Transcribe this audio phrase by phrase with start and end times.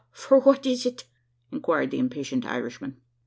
[0.15, 1.03] fwhat is it?"
[1.51, 2.99] inquired the impatient Irishman.